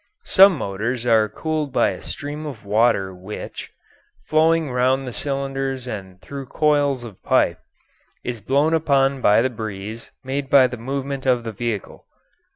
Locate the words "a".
1.91-2.01